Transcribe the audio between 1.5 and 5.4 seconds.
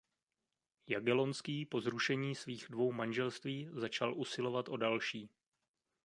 po zrušení svých dvou manželství začal usilovat o další.